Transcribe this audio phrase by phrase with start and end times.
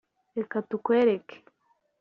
[0.37, 1.35] Reka tukwereke